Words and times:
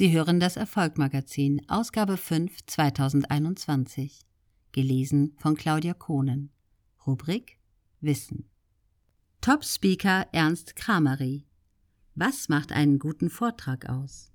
Sie 0.00 0.12
hören 0.12 0.40
das 0.40 0.56
Erfolgmagazin, 0.56 1.60
Ausgabe 1.68 2.16
5 2.16 2.64
2021. 2.64 4.22
Gelesen 4.72 5.34
von 5.36 5.56
Claudia 5.56 5.92
Kohnen. 5.92 6.48
Rubrik 7.06 7.58
Wissen. 8.00 8.48
Top 9.42 9.62
Speaker 9.62 10.26
Ernst 10.32 10.74
Kramery. 10.74 11.44
Was 12.14 12.48
macht 12.48 12.72
einen 12.72 12.98
guten 12.98 13.28
Vortrag 13.28 13.90
aus? 13.90 14.32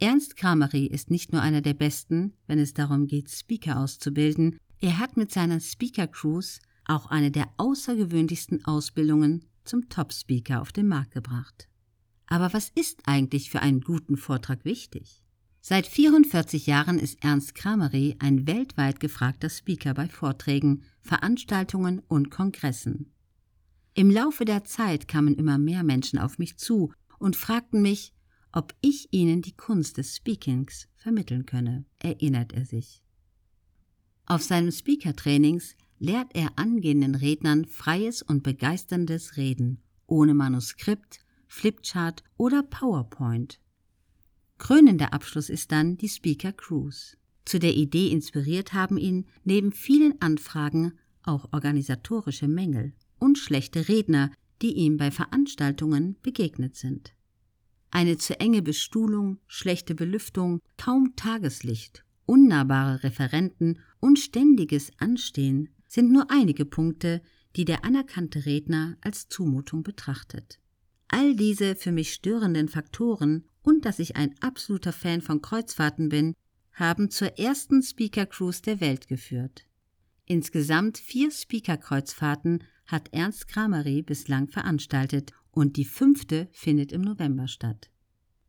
Ernst 0.00 0.36
Kramery 0.36 0.86
ist 0.86 1.12
nicht 1.12 1.32
nur 1.32 1.42
einer 1.42 1.60
der 1.60 1.74
besten, 1.74 2.32
wenn 2.48 2.58
es 2.58 2.74
darum 2.74 3.06
geht, 3.06 3.30
Speaker 3.30 3.78
auszubilden, 3.78 4.58
er 4.80 4.98
hat 4.98 5.16
mit 5.16 5.30
seiner 5.30 5.60
Speaker 5.60 6.08
Cruise 6.08 6.58
auch 6.86 7.06
eine 7.06 7.30
der 7.30 7.46
außergewöhnlichsten 7.58 8.64
Ausbildungen 8.64 9.44
zum 9.62 9.88
Top 9.88 10.12
Speaker 10.12 10.60
auf 10.60 10.72
den 10.72 10.88
Markt 10.88 11.12
gebracht. 11.12 11.68
Aber 12.26 12.52
was 12.52 12.70
ist 12.74 13.02
eigentlich 13.06 13.50
für 13.50 13.60
einen 13.60 13.80
guten 13.80 14.16
Vortrag 14.16 14.64
wichtig? 14.64 15.22
Seit 15.60 15.86
44 15.86 16.66
Jahren 16.66 16.98
ist 16.98 17.24
Ernst 17.24 17.54
Kramery 17.54 18.16
ein 18.18 18.46
weltweit 18.46 19.00
gefragter 19.00 19.48
Speaker 19.48 19.94
bei 19.94 20.08
Vorträgen, 20.08 20.82
Veranstaltungen 21.00 22.00
und 22.00 22.30
Kongressen. 22.30 23.12
Im 23.94 24.10
Laufe 24.10 24.44
der 24.44 24.64
Zeit 24.64 25.08
kamen 25.08 25.34
immer 25.34 25.56
mehr 25.56 25.82
Menschen 25.82 26.18
auf 26.18 26.38
mich 26.38 26.58
zu 26.58 26.92
und 27.18 27.36
fragten 27.36 27.80
mich, 27.80 28.12
ob 28.52 28.74
ich 28.82 29.08
ihnen 29.10 29.40
die 29.40 29.56
Kunst 29.56 29.96
des 29.96 30.16
Speakings 30.16 30.88
vermitteln 30.96 31.46
könne, 31.46 31.86
erinnert 31.98 32.52
er 32.52 32.66
sich. 32.66 33.02
Auf 34.26 34.42
seinen 34.42 34.70
Speaker-Trainings 34.70 35.76
lehrt 35.98 36.34
er 36.34 36.58
angehenden 36.58 37.14
Rednern 37.14 37.64
freies 37.64 38.20
und 38.22 38.42
begeisterndes 38.42 39.36
Reden, 39.36 39.82
ohne 40.06 40.34
Manuskript, 40.34 41.23
Flipchart 41.54 42.24
oder 42.36 42.64
PowerPoint. 42.64 43.60
Krönender 44.58 45.14
Abschluss 45.14 45.48
ist 45.48 45.70
dann 45.70 45.96
die 45.96 46.08
Speaker 46.08 46.52
Cruise. 46.52 47.16
Zu 47.44 47.60
der 47.60 47.74
Idee 47.74 48.08
inspiriert 48.08 48.72
haben 48.72 48.98
ihn 48.98 49.26
neben 49.44 49.70
vielen 49.70 50.20
Anfragen 50.20 50.98
auch 51.22 51.52
organisatorische 51.52 52.48
Mängel 52.48 52.92
und 53.20 53.38
schlechte 53.38 53.88
Redner, 53.88 54.32
die 54.62 54.72
ihm 54.72 54.96
bei 54.96 55.12
Veranstaltungen 55.12 56.16
begegnet 56.22 56.74
sind. 56.74 57.14
Eine 57.92 58.18
zu 58.18 58.38
enge 58.40 58.60
Bestuhlung, 58.60 59.38
schlechte 59.46 59.94
Belüftung, 59.94 60.60
kaum 60.76 61.14
Tageslicht, 61.14 62.04
unnahbare 62.26 63.04
Referenten 63.04 63.78
und 64.00 64.18
ständiges 64.18 64.90
Anstehen 64.98 65.68
sind 65.86 66.10
nur 66.10 66.30
einige 66.30 66.64
Punkte, 66.64 67.22
die 67.54 67.64
der 67.64 67.84
anerkannte 67.84 68.44
Redner 68.44 68.96
als 69.00 69.28
Zumutung 69.28 69.84
betrachtet. 69.84 70.58
All 71.16 71.36
diese 71.36 71.76
für 71.76 71.92
mich 71.92 72.12
störenden 72.12 72.68
Faktoren 72.68 73.44
und 73.62 73.84
dass 73.84 74.00
ich 74.00 74.16
ein 74.16 74.34
absoluter 74.40 74.92
Fan 74.92 75.20
von 75.20 75.40
Kreuzfahrten 75.40 76.08
bin, 76.08 76.34
haben 76.72 77.08
zur 77.08 77.38
ersten 77.38 77.84
Speaker 77.84 78.26
Cruise 78.26 78.60
der 78.62 78.80
Welt 78.80 79.06
geführt. 79.06 79.64
Insgesamt 80.24 80.98
vier 80.98 81.30
Speaker-Kreuzfahrten 81.30 82.64
hat 82.88 83.12
Ernst 83.12 83.46
Kramery 83.46 84.02
bislang 84.02 84.48
veranstaltet 84.48 85.30
und 85.52 85.76
die 85.76 85.84
fünfte 85.84 86.48
findet 86.50 86.90
im 86.90 87.02
November 87.02 87.46
statt. 87.46 87.90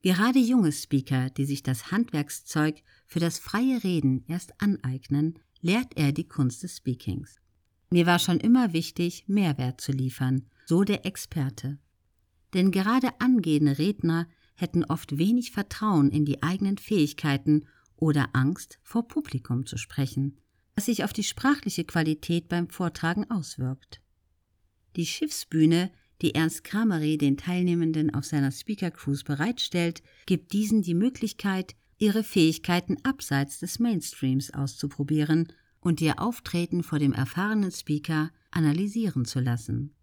Gerade 0.02 0.40
junge 0.40 0.72
Speaker, 0.72 1.30
die 1.30 1.46
sich 1.46 1.62
das 1.62 1.92
Handwerkszeug 1.92 2.82
für 3.06 3.20
das 3.20 3.38
freie 3.38 3.84
Reden 3.84 4.26
erst 4.28 4.60
aneignen, 4.60 5.38
lehrt 5.62 5.96
er 5.98 6.14
die 6.14 6.28
Kunst 6.28 6.64
des 6.64 6.78
Speakings. 6.78 7.40
Mir 7.92 8.08
war 8.08 8.18
schon 8.18 8.40
immer 8.40 8.74
wichtig, 8.74 9.26
Mehrwert 9.28 9.82
zu 9.82 9.92
liefern, 9.92 10.48
so 10.66 10.84
der 10.84 11.06
Experte 11.06 11.78
denn 12.56 12.72
gerade 12.72 13.10
angehende 13.20 13.78
Redner 13.78 14.28
hätten 14.56 14.86
oft 14.86 15.18
wenig 15.18 15.52
Vertrauen 15.52 16.10
in 16.10 16.26
die 16.26 16.42
eigenen 16.42 16.78
Fähigkeiten 16.78 17.66
oder 17.98 18.30
Angst, 18.34 18.80
vor 18.82 19.08
Publikum 19.08 19.66
zu 19.66 19.78
sprechen, 19.78 20.38
was 20.74 20.86
sich 20.86 21.04
auf 21.04 21.14
die 21.14 21.24
sprachliche 21.24 21.84
Qualität 21.84 22.48
beim 22.48 22.70
Vortragen 22.70 23.30
auswirkt. 23.30 24.02
Die 24.96 25.06
Schiffsbühne, 25.06 25.92
die 26.22 26.34
Ernst 26.34 26.64
Kramery 26.64 27.18
den 27.18 27.36
Teilnehmenden 27.36 28.14
auf 28.14 28.26
seiner 28.26 28.52
Speaker 28.52 28.92
Cruise 28.92 29.26
bereitstellt, 29.26 30.02
gibt 30.26 30.54
diesen 30.54 30.82
die 30.82 30.94
Möglichkeit, 30.94 31.76
ihre 31.98 32.24
Fähigkeiten 32.24 32.98
abseits 33.04 33.60
des 33.60 33.80
Mainstreams 33.80 34.54
auszuprobieren 34.54 35.52
und 35.82 36.02
ihr 36.02 36.22
Auftreten 36.22 36.84
vor 36.84 37.00
dem 37.00 37.14
erfahrenen 37.14 37.72
Speaker 37.72 38.32
analysieren 38.52 39.26
zu 39.26 39.40
lassen. 39.40 39.95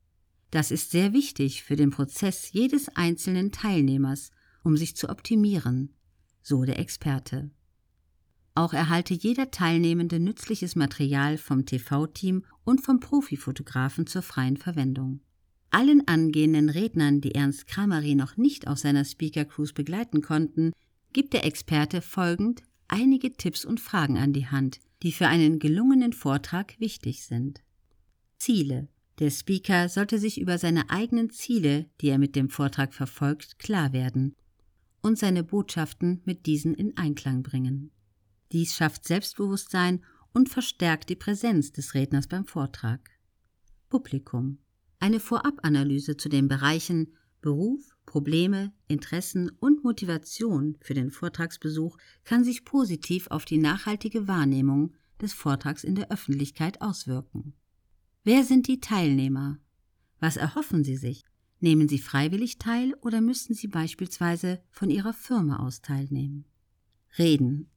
Das 0.53 0.71
ist 0.71 0.91
sehr 0.91 1.15
wichtig 1.15 1.65
für 1.65 1.77
den 1.77 1.91
Prozess 1.91 2.53
jedes 2.53 2.91
einzelnen 2.91 3.53
Teilnehmers, 3.53 4.31
um 4.63 4.77
sich 4.77 4.95
zu 4.95 5.09
optimieren, 5.09 5.95
so 6.43 6.65
der 6.65 6.79
Experte. 6.79 7.51
Auch 8.55 8.75
erhalte 8.75 9.15
jeder 9.15 9.51
Teilnehmende 9.51 10.21
nützliches 10.21 10.77
Material 10.77 11.39
vom 11.39 11.65
TV-Team 11.65 12.45
und 12.65 12.83
vom 12.83 13.01
Profifotografen 13.01 14.07
zur 14.07 14.21
freien 14.21 14.59
Verwendung. 14.59 15.21
Allen 15.71 16.07
angehenden 16.07 16.69
Rednern, 16.69 17.23
die 17.23 17.35
Ernst 17.35 17.67
Kramery 17.67 18.15
noch 18.15 18.37
nicht 18.37 18.69
auf 18.69 18.77
seiner 18.77 19.07
Speaker 19.07 19.47
Cruise 19.47 19.73
begleiten 19.73 20.21
konnten, 20.21 20.73
gibt 21.15 21.33
der 21.33 21.47
Experte 21.47 22.03
folgend 22.03 22.63
einige 22.89 23.33
Tipps 23.33 23.65
und 23.65 23.81
Fragen 23.81 24.19
an 24.19 24.35
die 24.35 24.49
Hand, 24.49 24.81
die 25.03 25.13
für 25.13 25.29
einen 25.29 25.59
gelungenen 25.59 26.13
Vortrag 26.13 26.79
wichtig 26.79 27.25
sind. 27.25 27.63
Ziele 28.37 28.89
der 29.23 29.31
Speaker 29.31 29.89
sollte 29.89 30.19
sich 30.19 30.41
über 30.41 30.59
seine 30.59 30.91
eigenen 30.91 31.31
Ziele, 31.31 31.89
die 32.01 32.09
er 32.09 32.19
mit 32.19 32.35
dem 32.35 32.51
Vortrag 32.51 32.93
verfolgt, 32.93 33.61
klar 33.61 33.93
werden 33.93 34.35
und 35.01 35.17
seine 35.17 35.45
Botschaften 35.45 36.23
mit 36.25 36.47
diesen 36.47 36.75
in 36.75 36.97
Einklang 36.97 37.45
bringen. 37.45 37.93
Dies 38.51 38.75
schafft 38.75 39.05
Selbstbewusstsein 39.05 40.03
und 40.33 40.49
verstärkt 40.49 41.09
die 41.09 41.15
Präsenz 41.15 41.71
des 41.71 41.95
Redners 41.95 42.27
beim 42.27 42.47
Vortrag. 42.47 43.11
Publikum. 43.89 44.59
Eine 44.99 45.21
Vorabanalyse 45.21 46.17
zu 46.17 46.29
den 46.29 46.49
Bereichen 46.49 47.15
Beruf, 47.43 47.97
Probleme, 48.07 48.73
Interessen 48.89 49.53
und 49.61 49.85
Motivation 49.85 50.79
für 50.81 50.95
den 50.95 51.13
Vortragsbesuch 51.13 51.97
kann 52.25 52.43
sich 52.43 52.65
positiv 52.65 53.29
auf 53.29 53.45
die 53.45 53.59
nachhaltige 53.59 54.27
Wahrnehmung 54.27 54.95
des 55.21 55.33
Vortrags 55.33 55.85
in 55.85 55.95
der 55.95 56.11
Öffentlichkeit 56.11 56.81
auswirken. 56.81 57.55
Wer 58.25 58.45
sind 58.45 58.69
die 58.69 58.79
Teilnehmer? 58.79 59.59
Was 60.21 60.37
erhoffen 60.37 60.85
sie 60.85 60.97
sich? 60.97 61.25
Nehmen 61.59 61.89
sie 61.89 61.99
freiwillig 61.99 62.59
teil 62.59 62.95
oder 63.01 63.21
müssen 63.21 63.53
sie 63.55 63.67
beispielsweise 63.67 64.63
von 64.71 64.91
ihrer 64.91 65.13
Firma 65.13 65.57
aus 65.57 65.83
teilnehmen? 65.83 66.45
Reden. 67.19 67.69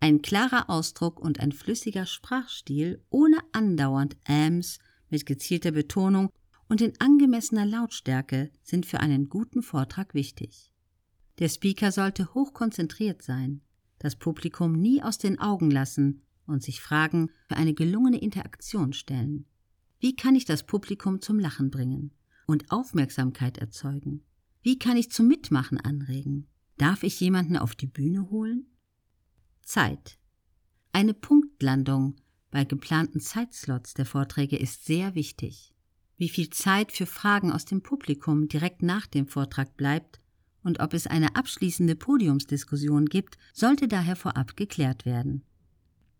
Ein 0.00 0.20
klarer 0.20 0.68
Ausdruck 0.68 1.20
und 1.20 1.38
ein 1.38 1.52
flüssiger 1.52 2.06
Sprachstil 2.06 3.04
ohne 3.08 3.38
andauernd 3.52 4.16
Äms 4.24 4.80
mit 5.10 5.26
gezielter 5.26 5.70
Betonung 5.70 6.28
und 6.68 6.80
in 6.80 7.00
angemessener 7.00 7.64
Lautstärke 7.64 8.50
sind 8.64 8.86
für 8.86 8.98
einen 8.98 9.28
guten 9.28 9.62
Vortrag 9.62 10.12
wichtig. 10.12 10.72
Der 11.38 11.48
Speaker 11.48 11.92
sollte 11.92 12.34
hochkonzentriert 12.34 13.22
sein, 13.22 13.60
das 14.00 14.16
Publikum 14.16 14.72
nie 14.72 15.02
aus 15.02 15.18
den 15.18 15.38
Augen 15.38 15.70
lassen 15.70 16.22
und 16.46 16.64
sich 16.64 16.80
Fragen 16.80 17.30
für 17.46 17.56
eine 17.56 17.74
gelungene 17.74 18.20
Interaktion 18.20 18.92
stellen. 18.92 19.46
Wie 20.04 20.14
kann 20.14 20.34
ich 20.36 20.44
das 20.44 20.64
Publikum 20.64 21.22
zum 21.22 21.38
Lachen 21.38 21.70
bringen 21.70 22.10
und 22.46 22.70
Aufmerksamkeit 22.70 23.56
erzeugen? 23.56 24.22
Wie 24.60 24.78
kann 24.78 24.98
ich 24.98 25.10
zum 25.10 25.28
Mitmachen 25.28 25.80
anregen? 25.80 26.46
Darf 26.76 27.04
ich 27.04 27.18
jemanden 27.20 27.56
auf 27.56 27.74
die 27.74 27.86
Bühne 27.86 28.28
holen? 28.28 28.66
Zeit. 29.62 30.18
Eine 30.92 31.14
Punktlandung 31.14 32.16
bei 32.50 32.66
geplanten 32.66 33.18
Zeitslots 33.18 33.94
der 33.94 34.04
Vorträge 34.04 34.58
ist 34.58 34.84
sehr 34.84 35.14
wichtig. 35.14 35.72
Wie 36.18 36.28
viel 36.28 36.50
Zeit 36.50 36.92
für 36.92 37.06
Fragen 37.06 37.50
aus 37.50 37.64
dem 37.64 37.80
Publikum 37.80 38.46
direkt 38.46 38.82
nach 38.82 39.06
dem 39.06 39.26
Vortrag 39.26 39.74
bleibt 39.78 40.20
und 40.62 40.80
ob 40.80 40.92
es 40.92 41.06
eine 41.06 41.34
abschließende 41.34 41.96
Podiumsdiskussion 41.96 43.06
gibt, 43.06 43.38
sollte 43.54 43.88
daher 43.88 44.16
vorab 44.16 44.54
geklärt 44.54 45.06
werden. 45.06 45.46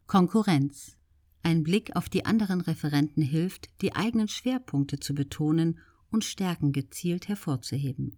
Konkurrenz. 0.07 0.97
Ein 1.45 1.63
Blick 1.63 1.95
auf 1.95 2.09
die 2.09 2.25
anderen 2.25 2.63
Referenten 2.63 3.23
hilft, 3.23 3.69
die 3.83 3.95
eigenen 3.95 4.29
Schwerpunkte 4.29 4.99
zu 4.99 5.15
betonen 5.15 5.79
und 6.11 6.25
Stärken 6.25 6.73
gezielt 6.73 7.29
hervorzuheben. 7.29 8.17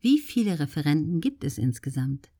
Wie 0.00 0.18
viele 0.18 0.58
Referenten 0.58 1.22
gibt 1.22 1.42
es 1.42 1.56
insgesamt? 1.56 2.30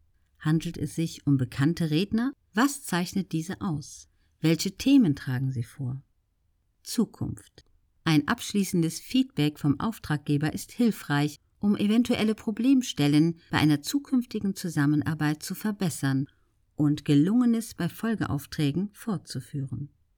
Handelt 0.40 0.76
es 0.76 0.94
sich 0.94 1.26
um 1.26 1.38
bekannte 1.38 1.90
Redner? 1.90 2.34
Was 2.52 2.82
zeichnet 2.82 3.32
diese 3.32 3.62
aus? 3.62 4.08
Welche 4.42 4.76
Themen 4.76 5.16
tragen 5.16 5.52
sie 5.52 5.64
vor? 5.64 6.02
Zukunft. 6.82 7.64
Ein 8.04 8.28
abschließendes 8.28 9.00
Feedback 9.00 9.58
vom 9.58 9.80
Auftraggeber 9.80 10.52
ist 10.52 10.70
hilfreich, 10.70 11.38
um 11.60 11.76
eventuelle 11.76 12.34
Problemstellen 12.34 13.40
bei 13.50 13.56
einer 13.56 13.80
zukünftigen 13.80 14.54
Zusammenarbeit 14.54 15.42
zu 15.42 15.54
verbessern 15.54 16.26
und 16.78 17.04
Gelungenes 17.04 17.74
bei 17.74 17.88
Folgeaufträgen 17.88 18.90
fortzuführen. 18.92 19.90